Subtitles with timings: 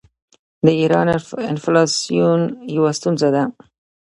[0.65, 1.07] د ایران
[1.51, 2.41] انفلاسیون
[2.75, 3.43] یوه ستونزه ده.